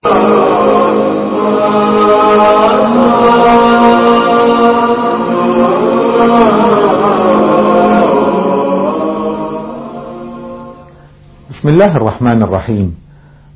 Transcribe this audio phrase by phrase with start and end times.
[0.00, 0.12] بسم
[11.68, 12.96] الله الرحمن الرحيم.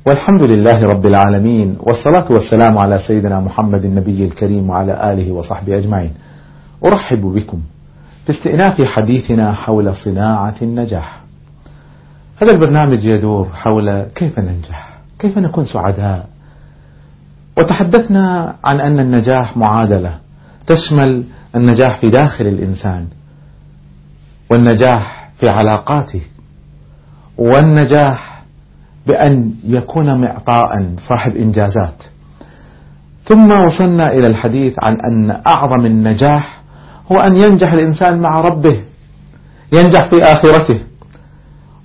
[0.07, 6.13] والحمد لله رب العالمين والصلاة والسلام على سيدنا محمد النبي الكريم وعلى آله وصحبه أجمعين.
[6.85, 7.59] أرحب بكم
[8.25, 11.19] في استئناف حديثنا حول صناعة النجاح.
[12.41, 14.89] هذا البرنامج يدور حول كيف ننجح
[15.19, 16.34] كيف نكون سعداء
[17.57, 20.17] وتحدثنا عن أن النجاح معادلة
[20.67, 21.23] تشمل
[21.55, 23.07] النجاح في داخل الإنسان
[24.51, 26.21] والنجاح في علاقاته
[27.37, 28.43] والنجاح
[29.07, 32.03] بأن يكون معطاء صاحب إنجازات.
[33.25, 36.61] ثم وصلنا إلى الحديث عن أن أعظم النجاح
[37.11, 38.83] هو أن ينجح الإنسان مع ربه
[39.73, 40.79] ينجح في آخرته.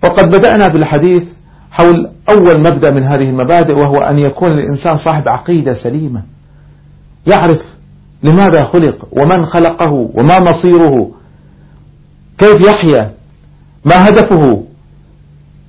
[0.04, 1.22] وقد بدأنا بالحديث
[1.70, 6.22] حول أول مبدأ من هذه المبادئ وهو أن يكون الإنسان صاحب عقيدة سليمة
[7.26, 7.60] يعرف
[8.22, 11.10] لماذا خلق ومن خلقه وما مصيره
[12.38, 13.14] كيف يحيا
[13.84, 14.64] ما هدفه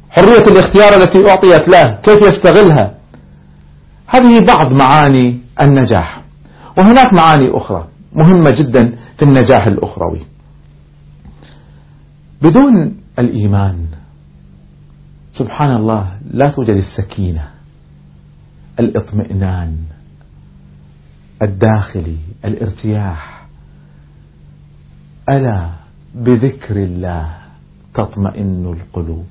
[0.10, 2.94] حرية الاختيار التي أعطيت له كيف يستغلها.
[4.08, 6.22] هذه بعض معاني النجاح
[6.78, 10.22] وهناك معاني أخرى مهمة جدا في النجاح الأخروي.
[12.42, 13.86] بدون الإيمان
[15.34, 17.48] سبحان الله لا توجد السكينة
[18.80, 19.78] الإطمئنان
[21.42, 23.46] الداخلي الارتياح.
[25.30, 25.70] ألا
[26.16, 27.38] بذكر الله
[27.94, 29.28] تطمئن القلوب.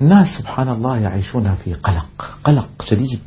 [0.00, 3.22] الناس سبحان الله يعيشون في قلق قلق شديد.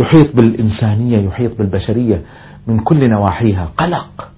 [0.00, 2.22] يحيط بالإنسانية يحيط بالبشرية
[2.66, 4.30] من كل نواحيها قلق.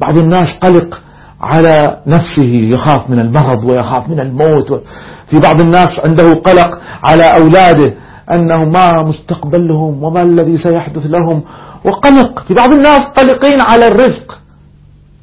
[0.00, 1.02] بعض الناس قلق
[1.44, 4.82] على نفسه يخاف من المرض ويخاف من الموت.
[5.30, 7.94] في بعض الناس عنده قلق على أولاده
[8.34, 11.42] أنه ما مستقبلهم وما الذي سيحدث لهم.
[11.84, 14.38] وقلق في بعض الناس قلقين على الرزق.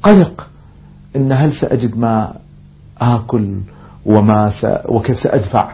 [0.02, 0.46] قلق.
[1.16, 2.32] إن هل سأجد ما
[3.00, 3.60] آكل
[4.06, 4.66] وما س...
[4.88, 5.68] وكيف سأدفع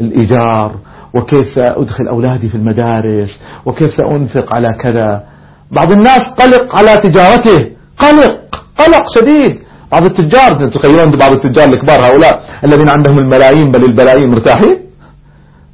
[0.00, 0.76] الإيجار؟
[1.14, 3.28] وكيف سأدخل أولادي في المدارس؟
[3.66, 5.24] وكيف سأنفق على كذا؟
[5.70, 7.70] بعض الناس قلق على تجارته.
[7.98, 9.63] قلق قلق شديد.
[9.94, 12.34] بعض التجار تتخيلون بعض التجار الكبار هؤلاء
[12.64, 14.76] الذين عندهم الملايين بل البلايين مرتاحين؟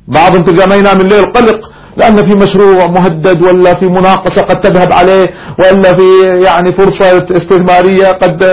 [0.09, 1.61] بعض التجار ما ينام الليل قلق
[1.97, 5.27] لأن في مشروع مهدد ولا في مناقصة قد تذهب عليه
[5.59, 6.09] ولا في
[6.45, 8.45] يعني فرصة استثمارية قد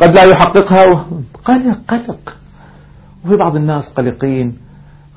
[0.00, 1.06] قد لا يحققها.
[1.44, 2.34] قلق قلق.
[3.24, 4.56] وفي بعض الناس قلقين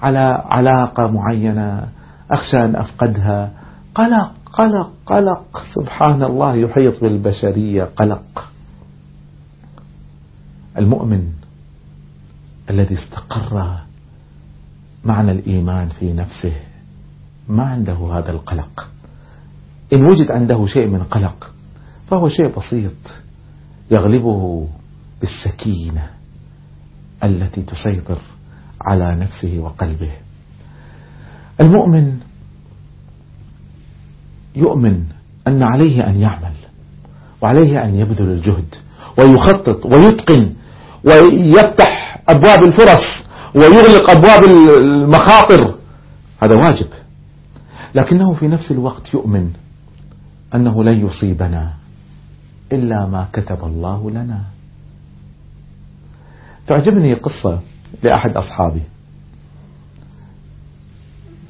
[0.02, 1.84] على علاقة معينة
[2.32, 3.50] أخشى أن أفقدها.
[3.96, 5.64] قلق قلق قلق.
[5.76, 8.49] سبحان الله يحيط بالبشرية قلق.
[10.78, 11.31] المؤمن
[12.69, 13.78] الذي استقر
[15.06, 16.53] معنى الإيمان في نفسه
[17.47, 18.90] ما عنده هذا القلق.
[19.94, 21.52] إن وجد عنده شيء من قلق
[22.08, 22.94] فهو شيء بسيط
[23.91, 24.68] يغلبه
[25.22, 26.09] بالسكينة
[27.24, 28.22] التي تسيطر
[28.81, 30.12] على نفسه وقلبه.
[31.62, 32.19] المؤمن
[34.56, 35.03] يؤمن
[35.47, 36.53] أن عليه أن يعمل
[37.41, 38.75] وعليه أن يبذل الجهد
[39.18, 40.53] ويخطط ويتقن
[41.04, 44.44] ويفتح أبواب الفرص ويغلق أبواب
[44.82, 45.76] المخاطر.
[46.44, 46.88] هذا واجب.
[47.96, 49.54] لكنه في نفس الوقت يؤمن
[50.56, 51.74] أنه لن يصيبنا
[52.72, 54.42] إلا ما كتب الله لنا.
[56.68, 57.59] تعجبني قصة
[58.04, 58.82] لأحد أصحابي.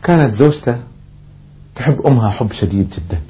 [0.04, 0.78] كانت زوجته
[1.76, 3.22] تحب أمها حب شديد جدا.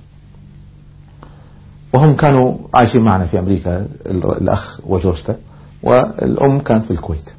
[1.94, 5.35] وهم كانوا عايشين معنا في أمريكا الأخ وزوجته.
[5.84, 7.29] والأم كانت في الكويت.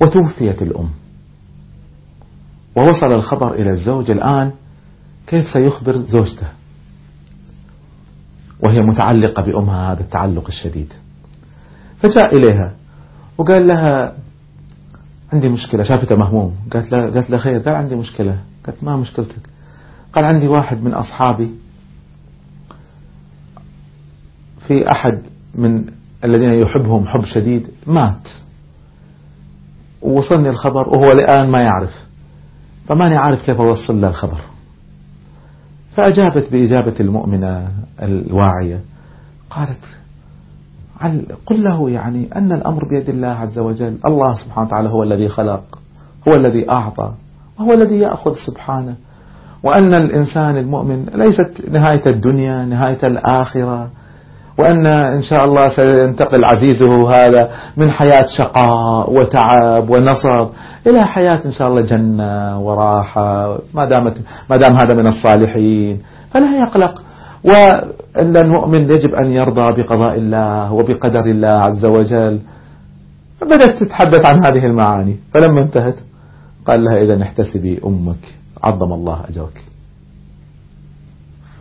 [0.00, 0.88] وتوفيت الأم.
[2.76, 4.52] ووصل الخبر إلى الزوج الآن
[5.26, 6.48] كيف سيخبر زوجته.
[8.60, 10.92] وهي متعلقة بأمها هذا التعلق الشديد.
[11.98, 12.72] فجاء إليها
[13.38, 14.14] وقال لها
[15.32, 15.82] عندي مشكلة.
[15.82, 16.56] شافته مهموم.
[16.72, 18.38] قالت له قالت له خير قال عندي مشكلة.
[18.66, 19.48] قالت ما مشكلتك؟
[20.12, 21.54] قال عندي واحد من أصحابي
[24.66, 25.22] في أحد
[25.54, 25.84] من
[26.24, 28.28] الذين يحبهم حب شديد مات.
[30.02, 31.92] ووصلني الخبر وهو الآن ما يعرف.
[32.86, 34.40] فماني عارف كيف أوصل له الخبر.
[35.96, 37.68] فأجابت بإجابة المؤمنة
[38.02, 38.80] الواعية
[39.50, 39.84] قالت
[41.46, 43.96] قل له يعني أن الأمر بيد الله عز وجل.
[44.06, 45.78] الله سبحانه وتعالى هو الذي خلق
[46.28, 47.12] هو الذي أعطى
[47.58, 48.96] وهو الذي يأخذ سبحانه.
[49.62, 53.90] وأن الإنسان المؤمن ليست نهاية الدنيا نهاية الآخرة
[54.58, 60.48] وأن إن شاء الله سينتقل عزيزه هذا من حياة شقاء وتعب ونصب
[60.86, 63.58] إلى حياة إن شاء الله جنة وراحة.
[63.74, 64.16] ما دامت
[64.50, 67.02] ما دام هذا من الصالحين فلا يقلق.
[67.44, 72.40] وأن المؤمن يجب أن يرضى بقضاء الله وبقدر الله عز وجل.
[73.42, 75.96] بدأت تتحدث عن هذه المعاني فلما انتهت
[76.66, 79.64] قال لها إذا احتسبي أمك عظم الله أجرك.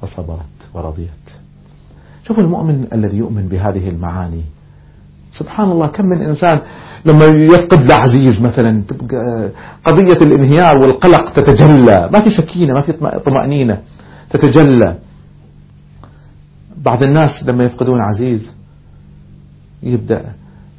[0.01, 1.42] فصبرت ورضيت.
[2.27, 4.41] شوف المؤمن الذي يؤمن بهذه المعاني.
[5.39, 6.59] سبحان الله كم من إنسان
[7.05, 9.49] لما يفقد العزيز مثلا تبقى
[9.85, 12.09] قضية الإنهيار والقلق تتجلى.
[12.13, 12.93] ما في سكينة ما في
[13.25, 13.81] طمأنينة
[14.29, 14.95] تتجلى.
[16.77, 18.51] بعض الناس لما يفقدون عزيز
[19.83, 20.25] يبدأ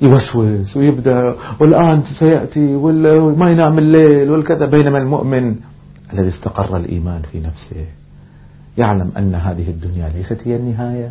[0.00, 5.56] يوسوس ويبدأ والآن سيأتي وما ينام الليل والكذا بينما المؤمن
[6.12, 7.86] الذي استقر الإيمان في نفسه
[8.78, 11.10] يعلم أن هذه الدنيا ليست هي النهاية.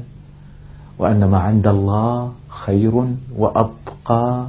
[1.04, 2.32] وأن ما عند الله
[2.66, 2.94] خير
[3.38, 4.48] وأبقى.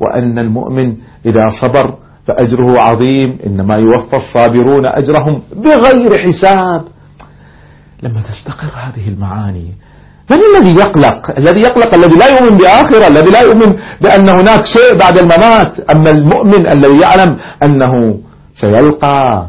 [0.00, 0.96] وأن المؤمن
[1.26, 1.94] إذا صبر
[2.26, 6.82] فأجره عظيم إنما يوفى الصابرون أجرهم بغير حساب.
[8.02, 9.74] لما تستقر هذه المعاني
[10.30, 13.70] من الذي يقلق؟ الذي يقلق الذي لا يؤمن بآخرة الذي لا يؤمن
[14.00, 15.80] بأن هناك شيء بعد الممات.
[15.90, 18.20] أما المؤمن الذي يعلم أنه
[18.60, 19.46] سيلقى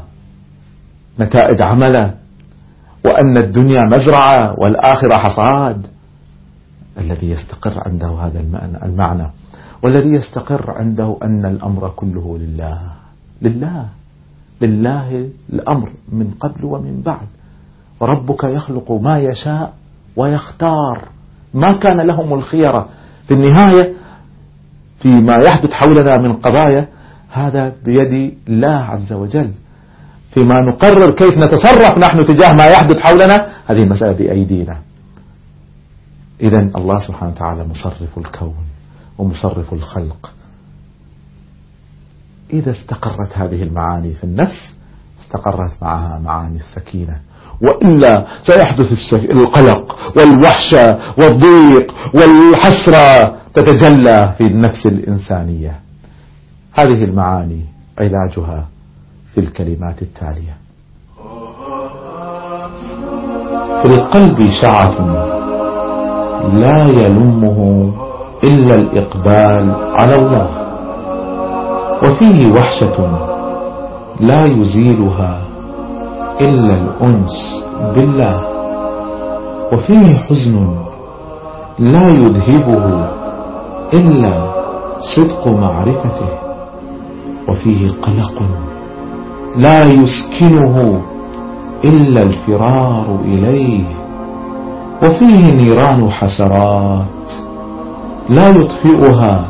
[1.19, 2.13] نتائج عمله
[3.05, 5.90] وأن الدنيا مزرعة والآخرة حصاد.
[6.97, 8.39] الذي يستقر عنده هذا
[8.83, 9.27] المعنى
[9.83, 12.81] والذي يستقر عنده أن الأمر كله لله.
[13.41, 13.85] لله.
[14.61, 17.27] لله الأمر من قبل ومن بعد.
[17.99, 19.73] وربك يخلق ما يشاء
[20.15, 21.07] ويختار.
[21.53, 22.89] ما كان لهم الخيرة
[23.27, 23.93] في النهاية
[24.99, 26.87] فيما يحدث حولنا من قضايا
[27.29, 29.51] هذا بيد الله عز وجل.
[30.33, 34.77] فيما نقرر كيف نتصرف نحن تجاه ما يحدث حولنا هذه المسألة بأيدينا.
[36.41, 38.65] إذا الله سبحانه وتعالى مصرف الكون
[39.17, 40.31] ومصرف الخلق.
[42.53, 44.73] إذا استقرت هذه المعاني في النفس
[45.19, 47.19] استقرت معها معاني السكينة.
[47.61, 55.79] وإلا سيحدث القلق والوحشة والضيق والحسرة تتجلى في النفس الإنسانية.
[56.73, 57.65] هذه المعاني
[57.99, 58.67] علاجها
[59.33, 60.57] في الكلمات التالية.
[63.83, 65.30] في القلب شعث
[66.53, 67.91] لا يلمه
[68.43, 70.49] إلا الإقبال على الله.
[72.03, 72.97] وفيه وحشة
[74.19, 75.41] لا يزيلها
[76.41, 77.65] إلا الأنس
[77.95, 78.41] بالله.
[79.73, 80.75] وفيه حزن
[81.79, 83.07] لا يذهبه
[83.93, 84.33] إلا
[85.15, 86.29] صدق معرفته.
[87.49, 88.41] وفيه قلق
[89.55, 91.01] لا يسكنه
[91.85, 94.00] إلا الفرار إليه.
[95.03, 97.05] وفيه نيران حسرات
[98.29, 99.47] لا يطفئها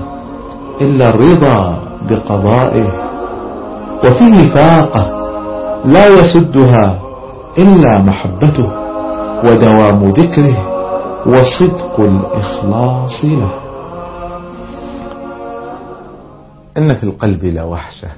[0.82, 2.90] إلا الرضا بقضائه
[4.06, 5.22] وفيه فاقة
[5.86, 7.00] لا يسدها
[7.58, 8.70] إلا محبته
[9.44, 10.58] ودوام ذكره
[11.28, 13.52] وصدق الإخلاص له.
[16.78, 18.10] إن في القلب لوحشة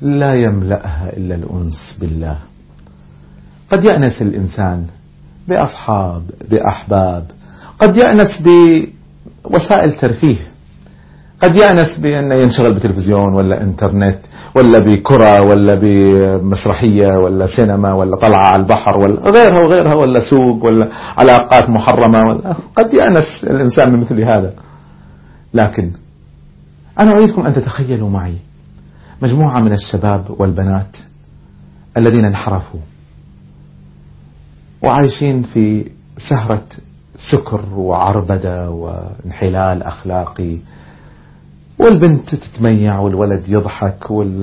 [0.00, 2.38] لا يملأها إلا الأنس بالله.
[3.72, 4.86] قد يأنس الإنسان
[5.48, 7.24] بأصحاب بأحباب.
[7.78, 10.36] قد يأنس بوسائل ترفيه.
[11.40, 14.18] قد يأنس بأنه ينشغل بتلفزيون ولا إنترنت
[14.56, 20.64] ولا بكرة ولا بمسرحية ولا سينما ولا طلعة على البحر ولا غيرها وغيرها ولا سوق
[20.64, 20.88] ولا
[21.18, 22.56] علاقات محرمة ولا.
[22.76, 24.52] قد يأنس الإنسان من مثل هذا.
[25.54, 25.90] لكن
[27.00, 28.36] أنا أريدكم أن تتخيلوا معي
[29.22, 30.96] مجموعة من الشباب والبنات
[31.96, 32.80] الذين انحرفوا.
[34.84, 35.90] وعايشين في
[36.30, 36.64] سهرة
[37.32, 40.58] سكر وعربدة وانحلال أخلاقي.
[41.80, 44.42] والبنت تتميع والولد يضحك وال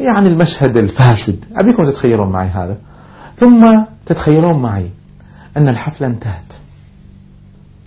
[0.00, 1.44] يعني المشهد الفاسد.
[1.56, 2.76] أبيكم تتخيلون معي هذا؟
[3.36, 4.90] ثم تتخيلون معي
[5.56, 6.52] أن الحفلة انتهت.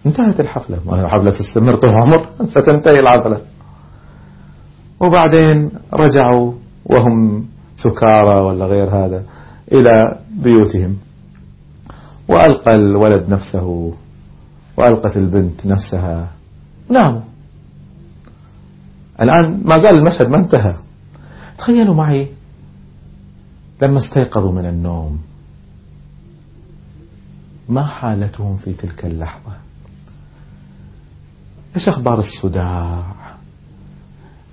[0.05, 0.79] انتهت الحفلة.
[0.85, 3.41] ما هي حفلة تستمر طول العمر؟ ستنتهي الحفلة
[4.99, 6.53] وبعدين رجعوا
[6.85, 7.45] وهم
[7.75, 9.23] سكارى ولا غير هذا
[9.71, 10.97] إلى بيوتهم.
[12.27, 13.93] وألقى الولد نفسه
[14.77, 16.27] وألقت البنت نفسها.
[16.89, 17.21] ناموا
[19.21, 20.75] الآن ما زال المشهد ما انتهى.
[21.57, 22.27] تخيلوا معي
[23.81, 25.19] لما استيقظوا من النوم.
[27.69, 29.51] ما حالتهم في تلك اللحظة؟
[31.75, 33.03] إيش أخبار الصداع؟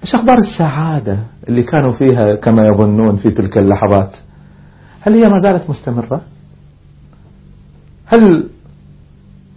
[0.02, 4.16] إيش أخبار السعادة اللي كانوا فيها كما يظنون في تلك اللحظات؟
[5.00, 6.20] هل هي ما زالت مستمرة؟
[8.12, 8.48] هل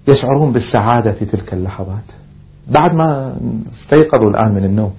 [0.08, 2.04] يشعرون بالسعادة في تلك اللحظات؟
[2.68, 4.94] بعد ما استيقظوا الآن من النوم.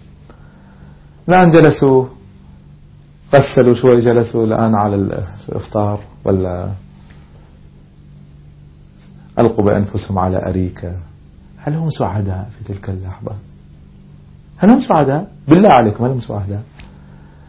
[1.28, 2.06] الآن جلسوا
[3.34, 4.96] غسلوا شوي جلسوا الآن على
[5.48, 6.70] الإفطار ولا
[9.38, 10.92] ألقوا بأنفسهم على أريكة.
[11.58, 13.32] هل هم سعداء في تلك اللحظة؟
[14.56, 16.62] هل هم سعداء؟ بالله عليكم هل هم سعداء؟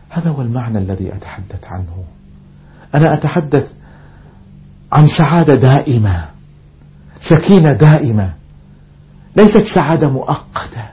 [0.10, 2.04] هذا هو المعنى الذي أتحدث عنه.
[2.96, 3.76] أنا أتحدث
[4.91, 6.25] عن سعادة دائمة
[7.29, 8.29] سكينة دائمة.
[9.36, 10.84] ليست سعادة مؤقتة.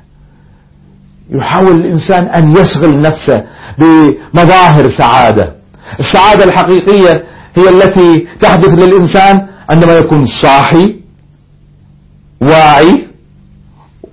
[1.31, 3.45] يحاول الإنسان أن يشغل نفسه
[3.79, 5.55] بمظاهر سعادة.
[6.01, 7.25] السعادة الحقيقية
[7.57, 10.97] هي التي تحدث للإنسان عندما يكون صاحي
[12.41, 13.09] واعي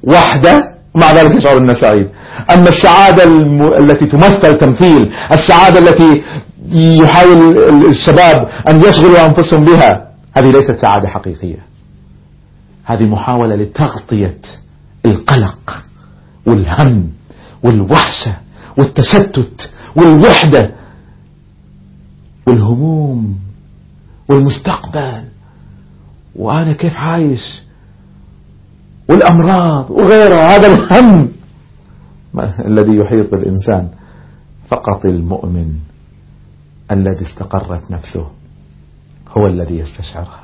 [0.04, 2.10] وحده ومع ذلك يشعر أنه سعيد
[2.54, 3.62] أما السعادة الم...
[3.80, 6.24] التي تمثل تمثيل السعادة التي
[6.72, 7.58] يحاول
[7.90, 10.12] الشباب أن يشغلوا أنفسهم بها.
[10.38, 11.66] هذه ليست سعادة حقيقية.
[12.84, 14.42] هذه محاولة لتغطية
[15.06, 15.84] القلق
[16.48, 17.10] والهم
[17.64, 18.38] والوحشة
[18.78, 20.72] والتشتت والوحدة
[22.48, 23.40] والهموم
[24.30, 25.24] والمستقبل.
[26.36, 27.62] وأنا كيف عايش؟
[29.10, 30.56] والأمراض وغيرها.
[30.56, 31.32] هذا الهم
[32.66, 33.90] الذي يحيط بالإنسان
[34.70, 35.74] فقط المؤمن.
[36.92, 38.28] الذي استقرت نفسه
[39.38, 40.44] هو الذي يستشعرها.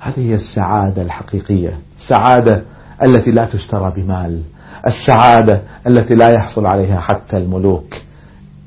[0.00, 2.62] هذه هي السعادة الحقيقية السعادة
[3.02, 4.42] التي لا تشترى بمال
[4.86, 7.94] السعادة التي لا يحصل عليها حتى الملوك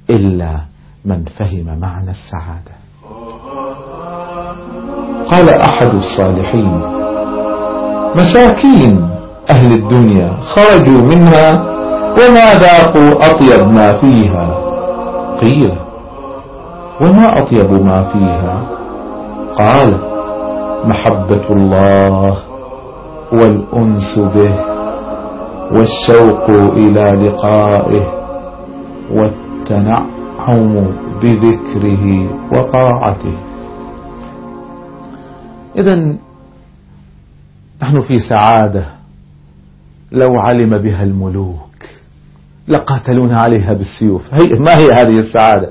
[0.10, 0.60] إلا
[1.06, 2.78] من فهم معنى السعادة.
[5.30, 6.82] قال أحد الصالحين
[8.16, 9.10] مساكين
[9.50, 11.78] أهل الدنيا خرجوا منها
[12.12, 14.68] وما ذاقوا أطيب ما فيها.
[15.42, 15.87] قيل
[17.02, 18.56] وما أطيب ما فيها.
[19.58, 19.90] قال
[20.86, 22.38] محبة الله
[23.34, 24.54] والأنس به
[25.72, 28.06] والشوق إلى لقائه
[29.12, 30.74] والتنعم
[31.22, 33.38] بذكره وطاعته.
[35.78, 35.96] إذا
[37.82, 38.86] نحن في سعادة
[40.12, 41.67] لو علم بها الملوك.
[42.68, 44.22] لقاتلونا عليها بالسيوف.
[44.32, 45.70] هي ما هي هذه السعادة؟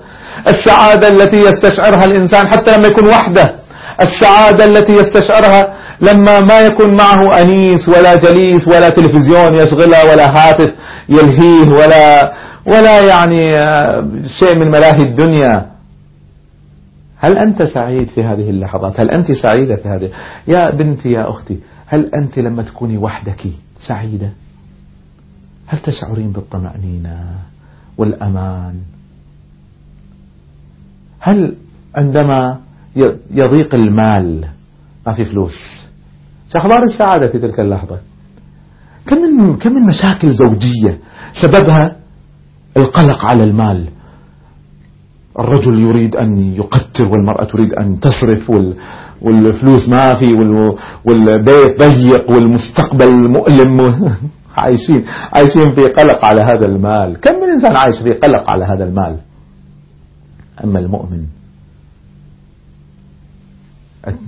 [0.49, 3.55] السعادة التي يستشعرها الإنسان حتى لما يكون وحده.
[4.03, 10.73] السعادة التي يستشعرها لما ما يكون معه أنيس ولا جليس ولا تلفزيون يشغله ولا هاتف
[11.09, 12.33] يلهيه ولا
[12.67, 14.09] ولا يعني آه،
[14.41, 15.67] شيء من ملاهي الدنيا.
[17.19, 20.11] هل أنت سعيد في هذه اللحظات؟ هل أنت سعيدة في هذه؟
[20.49, 23.47] يا بنتي يا أختي هل أنت لما تكوني وحدك
[23.88, 24.29] سعيدة؟
[25.66, 27.38] هل تشعرين بالطمأنينة
[27.99, 28.75] والأمان؟
[31.20, 31.56] هل
[31.94, 32.58] عندما
[33.30, 34.49] يضيق المال
[35.06, 35.87] ما في فلوس؟
[36.52, 38.00] شو أخبار السعادة في تلك اللحظة؟
[39.06, 40.99] كم من كم من مشاكل زوجية
[41.42, 41.96] سببها
[42.76, 43.88] القلق على المال؟
[45.38, 48.50] الرجل يريد أن يقتر والمرأة تريد أن تصرف
[49.23, 50.26] والفلوس ما في
[51.04, 53.80] والبيت ضيق والمستقبل مؤلم.
[54.57, 57.21] عايشين عايشين في قلق على هذا المال.
[57.21, 59.17] كم من إنسان عايش في قلق على هذا المال؟
[60.65, 61.27] أما المؤمن.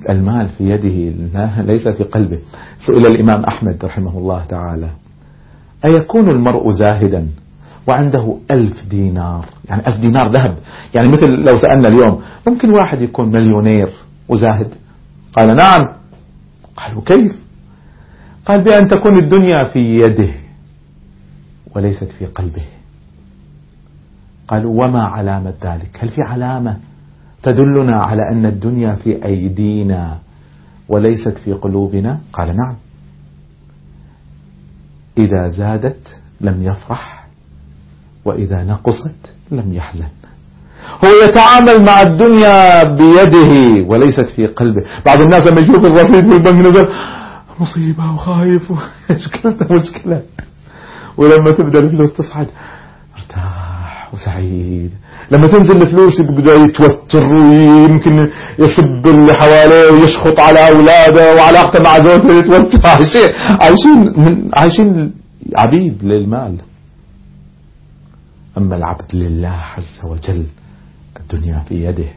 [0.08, 1.14] المال في يده
[1.62, 2.38] ليس في قلبه.
[2.86, 4.90] سئل الإمام أحمد رحمه الله تعالى.
[5.84, 7.28] أيكون المرء زاهدا
[7.88, 10.56] وعنده ألف دينار؟ يعني ألف دينار ذهب.
[10.94, 13.92] يعني مثل لو سألنا اليوم ممكن واحد يكون مليونير
[14.28, 14.68] وزاهد؟
[15.32, 15.80] قال نعم.
[16.76, 17.47] قالوا كيف؟
[18.48, 20.34] قال بأن تكون الدنيا في يده
[21.76, 22.64] وليست في قلبه.
[24.48, 26.76] قالوا وما علامة ذلك؟ هل في علامة
[27.42, 30.18] تدلنا على أن الدنيا في أيدينا
[30.88, 32.76] وليست في قلوبنا؟ قال نعم.
[35.18, 37.26] إذا زادت لم يفرح
[38.24, 40.08] وإذا نقصت لم يحزن.
[41.04, 44.82] هو يتعامل مع الدنيا بيده وليست في قلبه.
[45.06, 46.86] بعض الناس لما يشوف الرصيد في البنك نزل
[47.60, 48.72] مصيبة وخايف
[49.10, 50.22] مشكلة مشكلة.
[51.16, 52.48] ولما تبدأ الفلوس تصعد
[53.16, 54.90] أرتاح وسعيد.
[55.30, 58.16] لما تنزل الفلوس يبدأ يتوتر ويمكن
[58.58, 62.88] يسب اللي حواليه ويشخط على أولاده وعلاقته مع زوجته يتوتر.
[62.88, 63.28] عايشين
[63.60, 65.12] عايشين من عايشين
[65.56, 66.58] عبيد للمال.
[68.58, 70.46] أما العبد لله عز وجل
[71.20, 72.08] الدنيا في يده.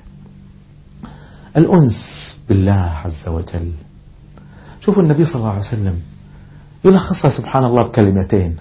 [1.57, 1.95] الأنس
[2.49, 3.71] بالله عز وجل.
[4.81, 5.99] شوفوا النبي صلى الله عليه وسلم
[6.85, 8.55] يلخصها سبحان الله بكلمتين.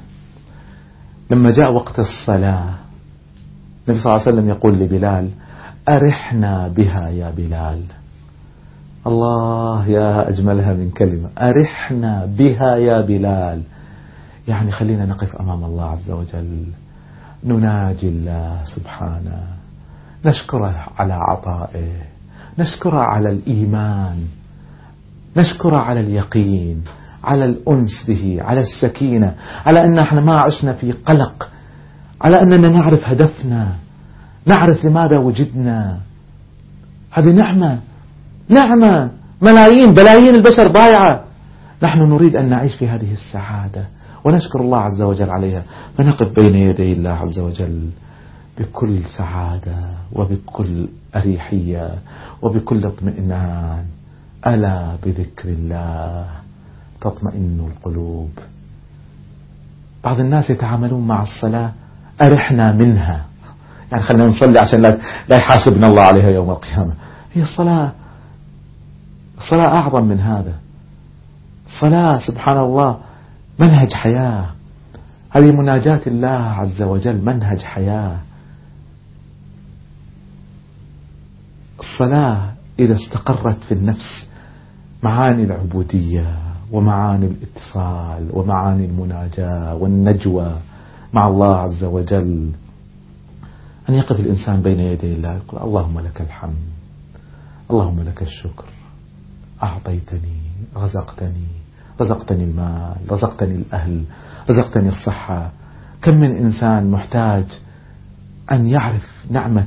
[1.30, 2.74] لما جاء وقت الصلاة
[3.88, 5.28] النبي صلى الله عليه وسلم يقول لبلال
[5.88, 7.82] أرحنا بها يا بلال.
[9.06, 13.62] الله يا أجملها من كلمة أرحنا بها يا بلال.
[14.48, 16.66] يعني خلينا نقف أمام الله عز وجل
[17.44, 19.42] نناجي الله سبحانه
[20.24, 21.92] نشكره على عطائه
[22.58, 24.28] نشكره على الإيمان.
[25.36, 26.82] نشكره على اليقين
[27.24, 29.34] على الأنس به على السكينة
[29.66, 31.48] على أن إحنا ما عشنا في قلق
[32.22, 33.74] على أننا نعرف هدفنا
[34.46, 35.98] نعرف لماذا وجدنا.
[37.10, 37.80] هذه نعمة
[38.48, 39.10] نعمة
[39.42, 41.24] ملايين بلايين البشر ضايعة.
[41.82, 43.86] نحن نريد أن نعيش في هذه السعادة
[44.24, 45.62] ونشكر الله عز وجل عليها.
[45.98, 47.90] فنقف بين يدي الله عز وجل
[48.58, 49.76] بكل سعادة
[50.12, 51.94] وبكل أريحية
[52.42, 53.84] وبكل اطمئنان.
[54.46, 56.26] ألا بذكر الله؟
[57.00, 58.30] تطمئن القلوب.
[60.04, 61.72] بعض الناس يتعاملون مع الصلاة
[62.22, 63.24] أرحنا منها.
[63.92, 64.82] يعني خلينا نصلي عشان
[65.28, 66.92] لا يحاسبنا الله عليها يوم القيامة.
[67.32, 67.92] هي الصلاة
[69.38, 70.54] الصلاة أعظم من هذا.
[71.66, 72.98] الصلاة سبحان الله
[73.58, 74.46] منهج حياة.
[75.30, 78.16] هذه مناجاة الله عز وجل منهج حياة.
[81.80, 84.26] الصلاة إذا استقرت في النفس
[85.02, 86.36] معاني العبودية
[86.72, 90.56] ومعاني الاتصال ومعاني المناجاة والنجوى
[91.12, 92.50] مع الله عز وجل.
[93.88, 96.70] أن يقف الإنسان بين يدي الله يقول اللهم لك الحمد
[97.70, 98.64] اللهم لك الشكر
[99.62, 100.40] أعطيتني
[100.76, 101.46] رزقتني
[102.00, 104.04] رزقتني المال رزقتني الأهل
[104.50, 105.50] رزقتني الصحة.
[106.02, 107.44] كم من إنسان محتاج
[108.52, 109.66] أن يعرف نعمة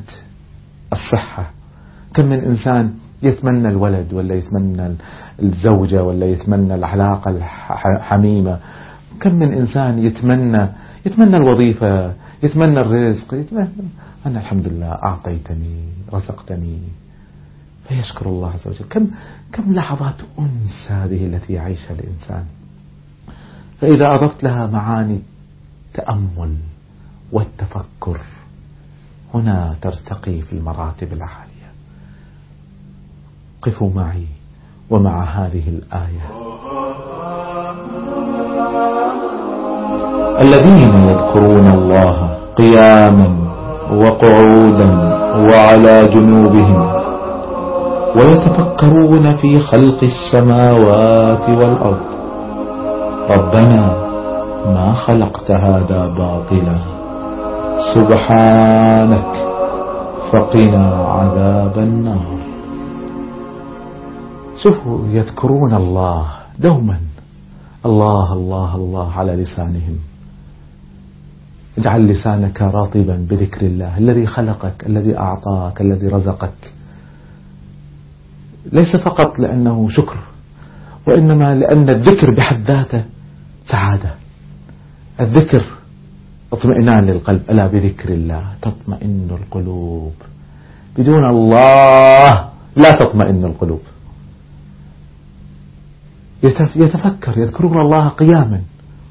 [0.93, 1.51] الصحة؟
[2.13, 4.95] كم من إنسان يتمنى الولد ولا يتمنى
[5.41, 8.59] الزوجة ولا يتمنى العلاقة الحميمة.
[9.19, 10.69] كم من إنسان يتمنى
[11.05, 12.13] يتمنى الوظيفة
[12.43, 13.67] يتمنى الرزق يتمنى
[14.25, 16.79] أنا الحمد لله أعطيتني رزقتني.
[17.87, 18.85] فيشكر الله عز وجل.
[18.89, 19.07] كم
[19.51, 22.45] كم لحظات أنس هذه التي يعيشها الإنسان.
[23.81, 25.19] فإذا أضفت لها معاني
[25.87, 26.55] التأمل
[27.31, 28.19] والتفكر
[29.33, 31.52] هنا ترتقي في المراتب العالية.
[33.65, 34.27] قفوا معي
[34.89, 36.25] ومع هذه الآية.
[40.41, 43.29] الذين يذكرون الله قياما
[43.91, 44.89] وقعودا
[45.49, 46.81] وعلى جنوبهم
[48.15, 52.07] ويتفكرون في خلق السماوات والأرض.
[53.31, 53.83] ربنا
[54.65, 56.77] ما خلقت هذا باطلا.
[57.95, 59.33] سبحانك
[60.31, 60.85] فقنا
[61.17, 62.32] عذاب النار.
[64.55, 66.27] شوفوا يذكرون الله
[66.59, 66.99] دوما.
[67.85, 69.97] الله الله الله على لسانهم.
[71.77, 73.97] اجعل لسانك راطبا بذكر الله.
[73.97, 76.73] الذي خلقك الذي أعطاك الذي رزقك.
[78.71, 80.17] ليس فقط لأنه شكر
[81.07, 83.03] وإنما لأن الذكر بحد ذاته
[83.65, 84.15] سعادة.
[85.19, 85.65] الذكر
[86.53, 87.41] اطمئنان للقلب.
[87.49, 90.13] ألا بذكر الله تطمئن القلوب.
[90.97, 93.81] بدون الله لا تطمئن القلوب.
[96.75, 98.59] يتفكر يذكرون الله قياما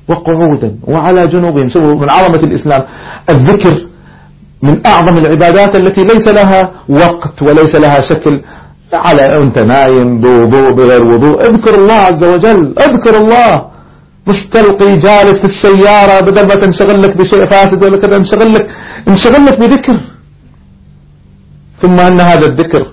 [0.08, 1.68] وقعودا وعلى جنوبهم.
[1.68, 2.82] شوفوا من عظمة الإسلام
[3.30, 3.86] الذكر
[4.62, 8.42] من أعظم العبادات التي ليس لها وقت وليس لها شكل.
[8.94, 11.40] على أنت نايم بوضوء بغير وضوء.
[11.40, 13.72] اذكر الله عز وجل اذكر الله.
[14.26, 18.66] مستلقي جالس في السيارة بدل ما تنشغل لك بشيء فاسد ولا كذا انشغل لك
[19.08, 20.00] انشغل لك بذكر.
[21.82, 22.92] ثم أن هذا الذكر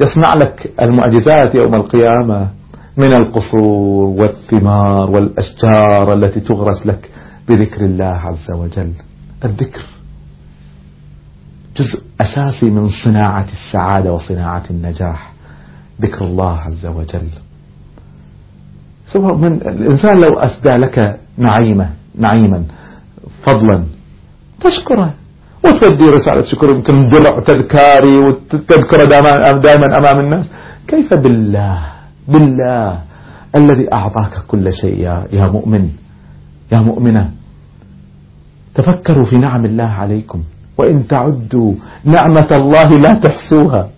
[0.00, 2.59] يصنع لك المعجزات يوم القيامة.
[2.96, 7.10] من القصور والثمار والأشجار التي تغرس لك
[7.48, 8.92] بذكر الله عز وجل.
[9.44, 9.82] الذكر
[11.76, 15.32] جزء أساسي من صناعة السعادة وصناعة النجاح
[16.02, 17.28] ذكر الله عز وجل.
[19.12, 22.64] سواء من الإنسان لو أسدى لك نعيمة نعيما
[23.42, 23.84] فضلا
[24.60, 25.14] تشكره.
[25.64, 29.04] وتودي رسالة شكر يمكن درع تذكاري وتذكره
[29.52, 30.50] دائما أمام الناس.
[30.88, 31.99] كيف بالله؟
[32.32, 33.00] بالله
[33.56, 35.90] الذي أعطاك كل شيء يا, يا مؤمن
[36.72, 37.30] يا مؤمنة.
[38.74, 40.42] تفكروا في نعم الله عليكم
[40.78, 43.88] وإن تعدوا نعمة الله لا تحصوها.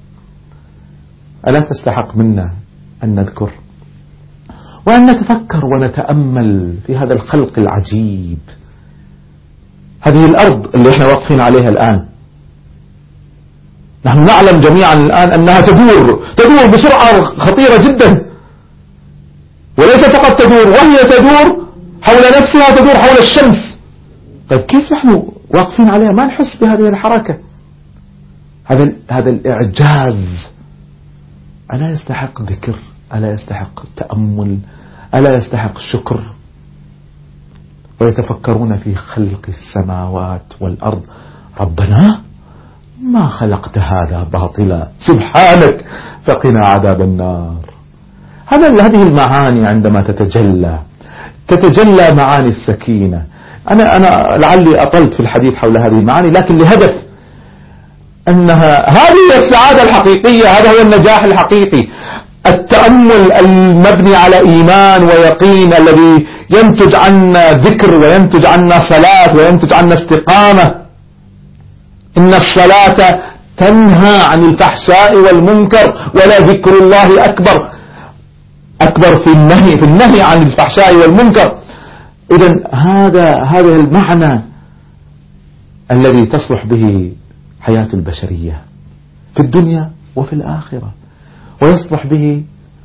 [1.49, 2.53] ألا تستحق منا
[3.05, 3.51] أن نذكر؟
[4.87, 8.39] وأن نتفكر ونتأمل في هذا الخلق العجيب.
[10.01, 12.12] هذه الأرض اللي إحنا واقفين عليها الآن.
[14.07, 18.15] نحن نعلم جميعا الآن أنها تدور تدور بسرعة خطيرة جدا.
[19.79, 21.67] وليس فقط تدور وهي تدور
[22.03, 23.79] حول نفسها تدور حول الشمس.
[24.51, 25.23] طيب كيف نحن
[25.55, 27.39] واقفين عليها؟ ما نحس بهذه الحركة؟
[28.65, 30.49] هذا هذا الإعجاز.
[31.75, 32.75] ألا يستحق ذكر
[33.15, 34.59] ألا يستحق تأمل
[35.15, 36.23] ألا يستحق شكر
[38.01, 41.03] ويتفكرون في خلق السماوات والأرض.
[41.61, 42.21] ربنا
[43.03, 45.85] ما خلقت هذا باطلا؟ سبحانك
[46.27, 47.65] فقنا عذاب النار.
[48.47, 50.79] هذا هذه المعاني عندما تتجلى.
[51.49, 53.23] تتجلى معاني السكينة.
[53.71, 56.95] أنا أنا لعلي أطلت في الحديث حول هذه المعاني لكن لهدف
[58.29, 61.89] أنها هذه السعادة الحقيقية هذا هو النجاح الحقيقي.
[62.47, 70.82] التأمل المبني على إيمان ويقين الذي ينتج عنا ذكر وينتج عنا صلاة وينتج عنا استقامة.
[72.19, 73.21] إن الصلاة
[73.57, 77.73] تنهى عن الفحشاء والمنكر ولا ذكر الله أكبر.
[78.81, 81.59] أكبر في النهي في النهي عن الفحشاء والمنكر.
[82.33, 84.43] إذا هذا هذا المعنى
[85.91, 87.13] الذي تصلح به
[87.61, 88.61] حياة البشرية
[89.35, 90.93] في الدنيا وفي الآخرة
[91.63, 92.45] ويصلح به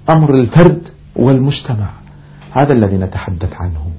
[0.09, 0.81] أمر الفرد
[1.15, 1.89] والمجتمع.
[2.51, 3.91] هذا الذي نتحدث عنه.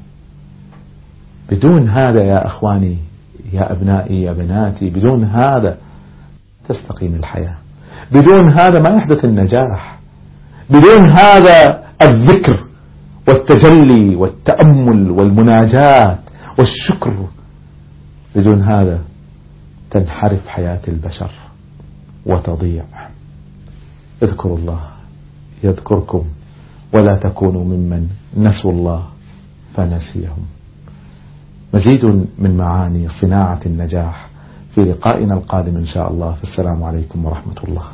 [1.50, 2.98] بدون هذا يا أخواني
[3.52, 5.78] يا أبنائي يا بناتي بدون هذا
[6.68, 7.56] تستقيم الحياة.
[8.12, 9.98] بدون هذا ما يحدث النجاح.
[10.70, 12.64] بدون هذا الذكر
[13.28, 16.18] والتجلي والتأمل والمناجاة
[16.58, 17.26] والشكر.
[18.36, 19.00] بدون هذا
[19.90, 21.30] تنحرف حياة البشر
[22.26, 22.84] وتضيع.
[24.22, 24.80] اذكروا الله
[25.64, 26.24] يذكركم
[26.92, 29.02] ولا تكونوا ممن نسوا الله
[29.74, 30.46] فنسيهم.
[31.74, 32.04] مزيد
[32.38, 34.28] من معاني صناعة النجاح
[34.74, 36.32] في لقائنا القادم إن شاء الله.
[36.32, 37.84] فالسلام عليكم ورحمة الله.